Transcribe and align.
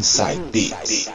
Inside 0.00 0.40
Beats. 0.50 1.10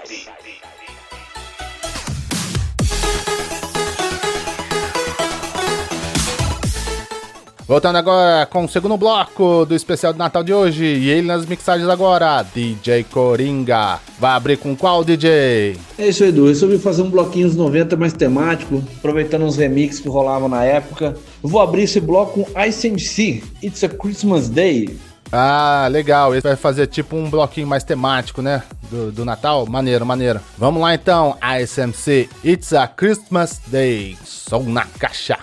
Voltando 7.68 7.96
agora 7.96 8.46
com 8.46 8.66
o 8.66 8.70
segundo 8.70 8.96
bloco 8.96 9.66
do 9.66 9.74
especial 9.74 10.14
de 10.14 10.20
Natal 10.20 10.44
de 10.44 10.54
hoje. 10.54 10.86
E 10.86 11.10
ele 11.10 11.26
nas 11.26 11.48
mixagens 11.48 11.90
agora, 11.90 12.44
DJ 12.44 13.06
Coringa. 13.06 14.00
Vai 14.20 14.34
abrir 14.34 14.58
com 14.58 14.76
qual, 14.76 15.04
DJ? 15.04 15.76
É 15.98 16.08
isso, 16.08 16.24
Edu. 16.24 16.46
Resolvi 16.46 16.78
fazer 16.78 17.02
um 17.02 17.10
bloquinho 17.10 17.48
dos 17.48 17.56
90 17.56 17.98
mais 17.98 18.14
temático, 18.14 18.84
aproveitando 19.00 19.46
uns 19.46 19.58
remixes 19.58 20.00
que 20.00 20.08
rolavam 20.08 20.48
na 20.48 20.64
época. 20.64 21.18
Eu 21.44 21.50
vou 21.50 21.60
abrir 21.60 21.82
esse 21.82 22.00
bloco 22.00 22.46
com 22.46 22.62
ICMC, 22.62 23.44
It's 23.64 23.84
a 23.84 23.90
Christmas 23.90 24.48
Day. 24.48 24.96
Ah, 25.32 25.88
legal. 25.92 26.34
Esse 26.34 26.48
vai 26.48 26.56
fazer 26.56 26.88
tipo 26.88 27.16
um 27.16 27.30
bloquinho 27.30 27.68
mais 27.68 27.84
temático, 27.84 28.42
né? 28.42 28.64
Do, 28.90 29.12
do 29.12 29.26
Natal. 29.26 29.66
Maneiro, 29.66 30.06
maneiro. 30.06 30.40
Vamos 30.58 30.82
lá 30.82 30.94
então, 30.94 31.38
ICMC, 31.42 32.30
It's 32.44 32.74
a 32.74 32.88
Christmas 32.88 33.60
Day. 33.68 34.18
Som 34.24 34.64
na 34.70 34.86
caixa. 34.86 35.40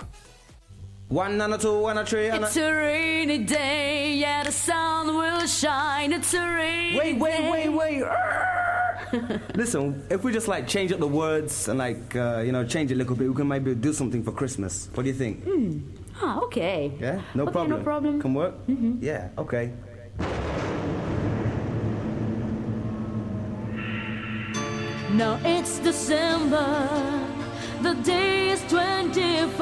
One 1.09 1.39
and 1.39 1.53
a 1.53 1.57
two 1.59 1.85
and 1.87 1.99
a 1.99 2.05
three 2.05 2.29
and 2.29 2.43
a... 2.43 2.47
It's 2.47 2.57
a 2.57 2.71
rainy 2.73 3.37
day, 3.39 4.15
yeah, 4.15 4.43
the 4.43 4.51
sun 4.51 5.15
will 5.15 5.45
shine. 5.45 6.11
It's 6.11 6.33
a 6.33 6.39
rainy 6.39 6.97
Wait, 6.97 7.19
wait, 7.19 7.51
wait, 7.51 7.69
wait. 7.69 8.03
Listen, 9.55 10.03
if 10.09 10.23
we 10.23 10.33
just 10.33 10.47
like 10.47 10.67
change 10.67 10.91
up 10.91 10.99
the 10.99 11.07
words 11.07 11.67
and 11.67 11.77
like, 11.77 12.15
uh, 12.15 12.41
you 12.43 12.51
know, 12.51 12.65
change 12.65 12.89
it 12.89 12.95
a 12.95 12.97
little 12.97 13.15
bit, 13.15 13.29
we 13.29 13.35
can 13.35 13.47
maybe 13.47 13.75
do 13.75 13.93
something 13.93 14.23
for 14.23 14.31
Christmas. 14.31 14.89
What 14.95 15.03
do 15.03 15.09
you 15.09 15.15
think? 15.15 15.43
Ah, 16.19 16.39
okay. 16.45 16.91
Yeah? 16.99 17.21
No 17.35 17.43
okay, 17.43 17.51
problem. 17.51 17.77
no 17.77 17.83
problem. 17.83 18.21
Can 18.21 18.33
work? 18.33 18.55
Mm-hmm. 18.67 19.03
Yeah, 19.03 19.29
okay. 19.37 19.71
Now 25.13 25.39
it's 25.45 25.77
December, 25.77 26.89
the 27.83 27.93
day 28.01 28.49
is 28.49 28.63
25. 28.63 29.59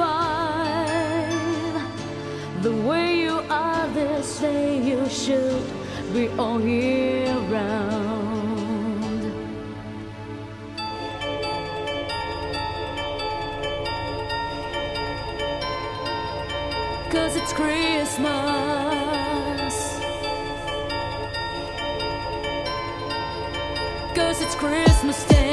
The 2.62 2.72
way 2.72 3.20
you 3.20 3.44
are 3.50 3.86
this 3.88 4.40
day, 4.40 4.82
you 4.82 5.06
should 5.10 5.62
be 6.14 6.28
all 6.38 6.58
year 6.58 7.36
round. 7.50 9.30
Cause 17.10 17.36
it's 17.36 17.52
Christmas. 17.52 17.91
Christmas 24.62 25.24
Day. 25.24 25.51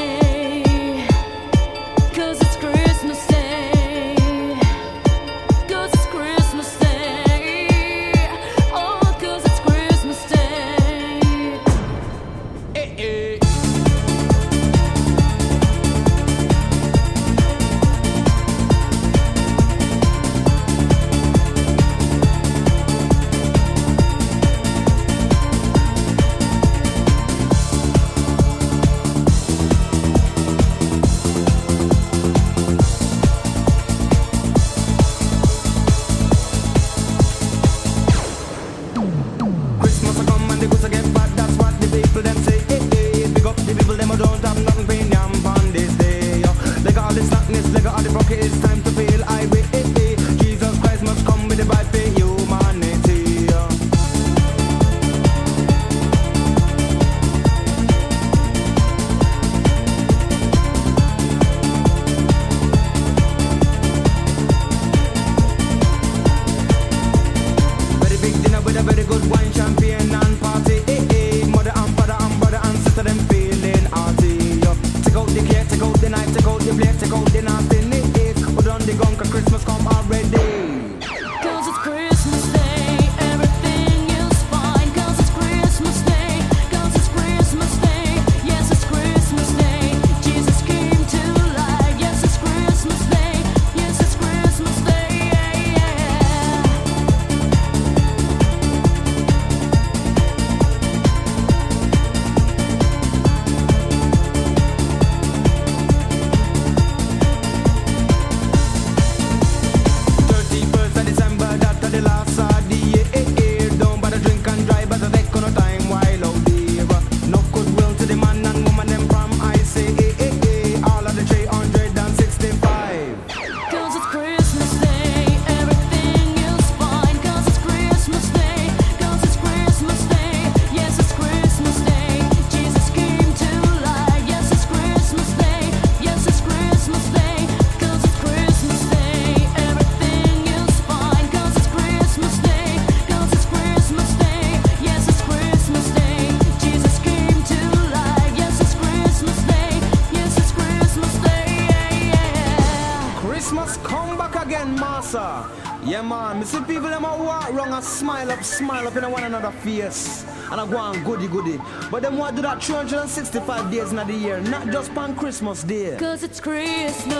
Smile 158.60 158.88
up, 158.88 158.96
in 158.98 159.10
one 159.10 159.24
another 159.24 159.52
face. 159.52 160.26
And 160.52 160.60
I 160.60 160.68
go 160.70 160.78
on 160.78 161.02
goody 161.06 161.28
goody. 161.28 161.58
But 161.90 162.02
them 162.02 162.18
want 162.18 162.36
do 162.36 162.42
that 162.42 162.62
365 162.62 163.72
days 163.72 163.92
in 163.92 163.96
the 163.96 164.14
year, 164.14 164.42
not 164.42 164.68
just 164.68 164.92
on 164.98 165.16
Christmas 165.16 165.64
Day. 165.64 165.96
Cause 165.98 166.24
it's 166.24 166.42
Christmas. 166.42 167.16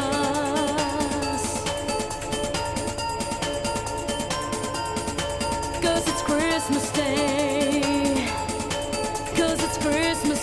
Cause 5.82 6.06
it's 6.12 6.22
Christmas 6.24 6.92
Day. 6.92 8.28
Cause 9.38 9.64
it's 9.64 9.78
Christmas 9.78 10.39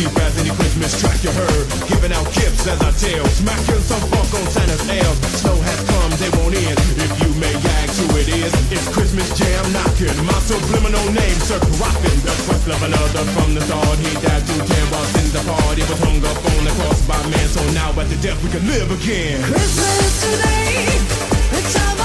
deep 0.00 0.16
as 0.24 0.32
any 0.40 0.48
Christmas 0.56 0.96
track 0.96 1.20
you 1.20 1.32
heard. 1.32 1.66
Giving 1.92 2.12
out 2.12 2.24
gifts 2.32 2.64
as 2.64 2.80
I 2.80 2.90
tell, 2.96 3.24
smacking 3.36 3.84
some 3.84 4.00
funk 4.08 4.32
on 4.32 4.46
Santa's 4.48 4.80
elves. 4.88 5.20
Snow 5.44 5.56
has 5.60 5.80
come, 5.84 6.12
they 6.16 6.30
won't 6.40 6.56
end. 6.56 6.80
If 7.04 7.12
you 7.20 7.30
may 7.36 7.52
ask 7.52 8.00
who 8.00 8.08
it 8.16 8.28
is, 8.32 8.52
it's 8.72 8.88
Christmas 8.88 9.28
jam 9.36 9.64
knocking. 9.76 10.16
My 10.24 10.38
subliminal 10.48 11.04
name, 11.12 11.38
Sir 11.44 11.60
Rockin'. 11.76 12.20
The 12.24 12.32
quest 12.48 12.64
of 12.72 12.80
another 12.80 13.24
from 13.36 13.52
the 13.52 13.60
start. 13.60 13.98
He 14.00 14.12
died 14.24 14.42
through 14.48 14.64
ten 14.64 14.86
while 14.88 15.08
in 15.20 15.28
the 15.36 15.42
party 15.44 15.82
was 15.84 16.00
hung 16.00 16.20
up 16.24 16.38
on 16.48 16.60
the 16.64 16.72
cross 16.80 17.00
by 17.04 17.20
man. 17.28 17.48
So 17.52 17.60
now 17.76 17.92
at 18.00 18.08
the 18.08 18.18
death 18.24 18.40
we 18.40 18.48
can 18.48 18.64
live 18.64 18.88
again. 18.88 19.44
Christmas 19.44 20.12
today, 20.24 20.96
it's 21.60 21.76
our 21.76 21.99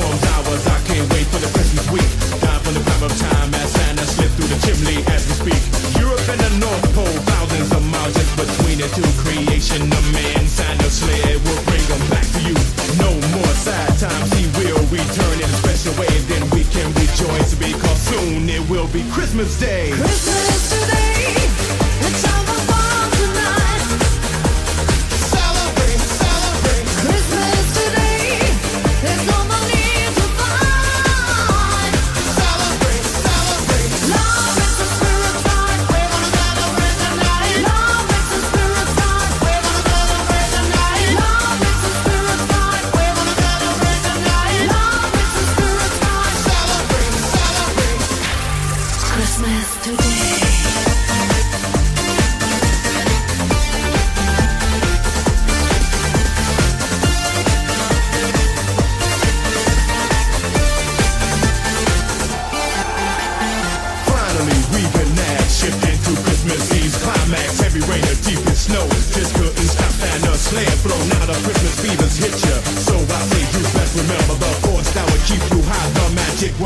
forms, 0.00 0.22
hours. 0.32 0.64
I 0.66 0.78
can't 0.88 1.06
wait 1.12 1.26
for 1.28 1.40
the 1.44 1.50
Christmas 1.52 1.86
week. 1.92 2.10
Dive 2.40 2.64
on 2.68 2.74
the 2.74 2.82
prime 2.82 3.04
of 3.04 3.14
time 3.20 3.50
as 3.54 3.68
Santa 3.76 4.06
slip 4.08 4.30
through 4.36 4.50
the 4.50 4.60
chimney 4.64 4.98
as 5.12 5.22
we 5.28 5.34
speak. 5.42 5.62
Europe 6.00 6.26
and 6.32 6.40
the 6.40 6.52
North 6.64 6.86
Pole, 6.96 7.18
thousands 7.28 7.70
of 7.76 7.82
miles 7.92 8.14
just 8.16 8.32
between 8.36 8.78
the 8.80 8.88
two. 8.96 9.08
Creation 9.24 9.82
of 9.84 10.04
man, 10.16 10.42
Santa 10.48 10.90
sled 10.90 11.36
will 11.44 11.62
bring 11.68 11.84
them 11.92 12.02
back 12.08 12.26
to 12.34 12.40
you. 12.48 12.56
No 12.96 13.10
more 13.36 13.54
sad 13.66 13.92
times, 14.00 14.30
he 14.38 14.44
will 14.58 14.82
return 14.88 15.36
in 15.36 15.48
a 15.48 15.58
special 15.60 15.92
way, 16.00 16.08
and 16.08 16.26
then 16.32 16.44
we 16.54 16.62
can 16.74 16.88
rejoice 16.96 17.52
because 17.54 18.00
soon 18.08 18.48
it 18.48 18.64
will 18.70 18.88
be 18.88 19.04
Christmas 19.12 19.52
Day. 19.60 19.69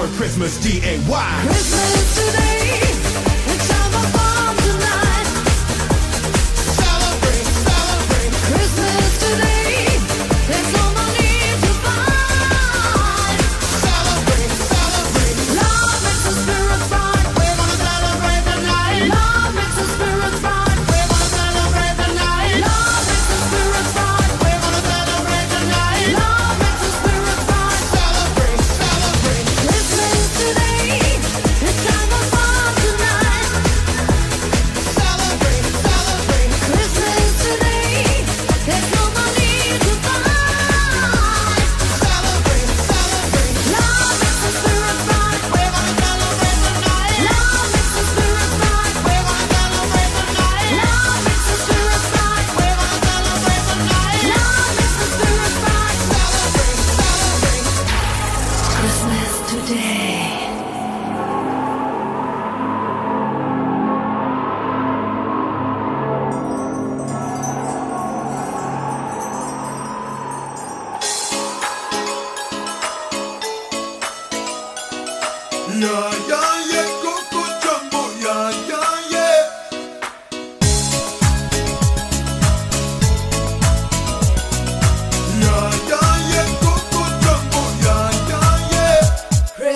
word 0.05 0.13
Christmas 0.17 0.59
D-A-Y. 0.63 1.41
Christmas 1.47 2.33
today. 2.33 3.34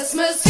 Christmas. 0.09 0.48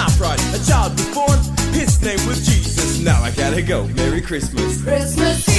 I 0.00 0.08
fried 0.12 0.40
a 0.54 0.64
child 0.64 0.92
was 0.92 1.14
born. 1.14 1.38
His 1.74 2.00
name 2.00 2.26
was 2.26 2.46
Jesus. 2.46 3.00
Now 3.00 3.22
I 3.22 3.30
gotta 3.32 3.60
go. 3.60 3.86
Merry 3.88 4.22
Christmas. 4.22 4.82
Christmas. 4.82 5.49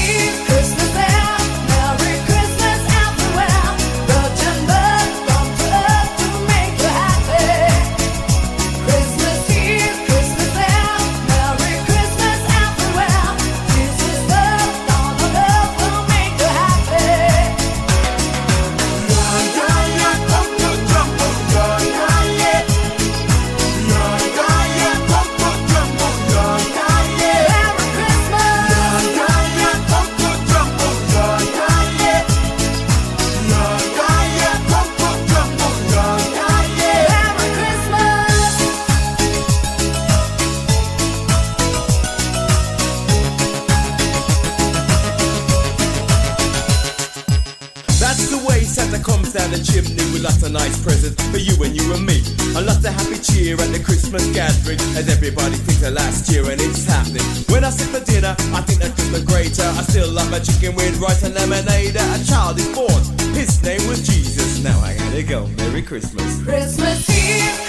With 60.92 61.02
rice 61.02 61.24
and 61.24 61.34
lemonade. 61.34 61.96
A 61.96 62.24
child 62.26 62.58
is 62.58 62.68
born, 62.76 63.04
his 63.34 63.62
name 63.64 63.86
was 63.88 64.06
Jesus. 64.06 64.64
Now 64.64 64.80
I 64.80 64.96
gotta 64.98 65.24
go. 65.24 65.48
Merry 65.58 65.82
Christmas. 65.82 66.42
Christmas 66.44 67.08
here, 67.08 67.61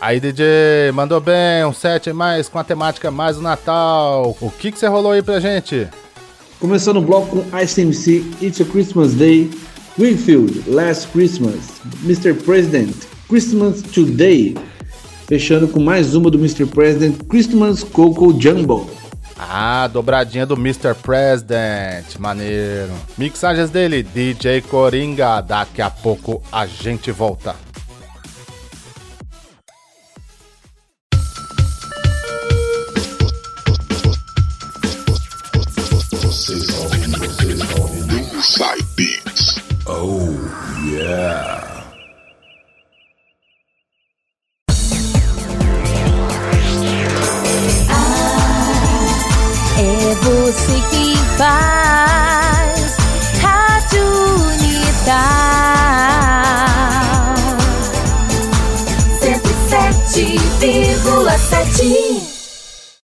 Aí, 0.00 0.20
DJ, 0.20 0.92
mandou 0.94 1.20
bem, 1.20 1.64
um 1.64 1.72
set 1.72 2.12
mais 2.12 2.48
com 2.48 2.56
a 2.56 2.62
temática 2.62 3.10
mais 3.10 3.36
o 3.36 3.42
Natal. 3.42 4.36
O 4.40 4.48
que 4.48 4.70
que 4.70 4.78
você 4.78 4.86
rolou 4.86 5.10
aí 5.10 5.22
pra 5.22 5.40
gente? 5.40 5.88
Começando 6.60 6.98
o 6.98 7.02
bloco 7.02 7.42
com 7.42 7.58
ICMC, 7.58 8.24
It's 8.40 8.60
a 8.60 8.64
Christmas 8.64 9.14
Day, 9.14 9.50
Winfield, 9.98 10.70
Last 10.70 11.08
Christmas, 11.08 11.80
Mr. 12.04 12.32
President, 12.32 12.94
Christmas 13.28 13.82
Today. 13.82 14.56
Fechando 15.26 15.66
com 15.66 15.80
mais 15.80 16.14
uma 16.14 16.30
do 16.30 16.38
Mr. 16.38 16.64
President, 16.66 17.16
Christmas 17.28 17.82
Coco 17.82 18.40
Jumbo. 18.40 18.88
Ah, 19.36 19.88
dobradinha 19.88 20.46
do 20.46 20.54
Mr. 20.54 20.94
President, 20.94 22.16
maneiro. 22.20 22.92
Mixagens 23.16 23.70
dele, 23.70 24.04
DJ 24.04 24.62
Coringa. 24.62 25.40
Daqui 25.40 25.82
a 25.82 25.90
pouco 25.90 26.40
a 26.52 26.66
gente 26.66 27.10
volta. 27.10 27.67